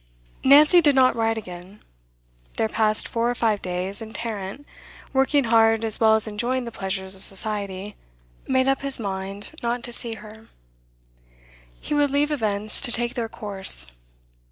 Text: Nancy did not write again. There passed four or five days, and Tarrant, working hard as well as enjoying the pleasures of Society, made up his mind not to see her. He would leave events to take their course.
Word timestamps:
Nancy 0.43 0.81
did 0.81 0.95
not 0.95 1.15
write 1.15 1.37
again. 1.37 1.79
There 2.57 2.67
passed 2.67 3.07
four 3.07 3.29
or 3.29 3.35
five 3.35 3.61
days, 3.61 4.01
and 4.01 4.15
Tarrant, 4.15 4.65
working 5.13 5.43
hard 5.43 5.85
as 5.85 5.99
well 5.99 6.15
as 6.15 6.25
enjoying 6.27 6.65
the 6.65 6.71
pleasures 6.71 7.15
of 7.15 7.21
Society, 7.23 7.95
made 8.47 8.67
up 8.67 8.81
his 8.81 8.99
mind 8.99 9.51
not 9.61 9.83
to 9.83 9.93
see 9.93 10.15
her. 10.15 10.47
He 11.79 11.93
would 11.93 12.09
leave 12.09 12.31
events 12.31 12.81
to 12.81 12.91
take 12.91 13.13
their 13.13 13.29
course. 13.29 13.91